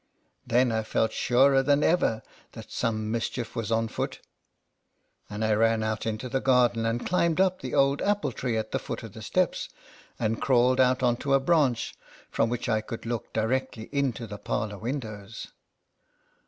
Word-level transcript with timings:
"Then 0.47 0.71
I 0.71 0.81
felt 0.81 1.11
surer 1.13 1.61
than 1.61 1.83
ever 1.83 2.23
that 2.53 2.71
some 2.71 3.11
mischief 3.11 3.55
was 3.55 3.71
on 3.71 3.87
foot; 3.87 4.19
and 5.29 5.45
I 5.45 5.49
38 5.49 5.49
LETTERS 5.49 5.51
FROM 5.51 5.51
A 5.51 5.51
CAT. 5.51 5.69
ran 5.69 5.83
out 5.83 6.05
into 6.07 6.29
the 6.29 6.39
garden, 6.41 6.85
and 6.87 7.05
climbed 7.05 7.39
up 7.39 7.61
the 7.61 7.75
old 7.75 8.01
apple 8.01 8.31
tree 8.31 8.57
at 8.57 8.71
the 8.71 8.79
foot 8.79 9.03
of 9.03 9.13
the 9.13 9.21
steps, 9.21 9.69
and 10.17 10.41
crawled 10.41 10.79
out 10.79 11.03
on 11.03 11.17
a 11.31 11.39
branch, 11.39 11.93
from 12.31 12.49
which 12.49 12.67
I 12.67 12.81
could 12.81 13.05
look 13.05 13.31
directly 13.31 13.89
into 13.91 14.25
the 14.25 14.39
parlor 14.39 14.79
windows. 14.79 15.49